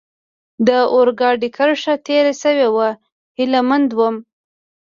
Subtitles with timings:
[0.67, 2.89] د اورګاډي کرښه تېره شوې وه،
[3.37, 4.15] هیله مند ووم.